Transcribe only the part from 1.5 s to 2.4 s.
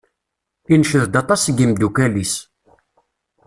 yimeddukal-is.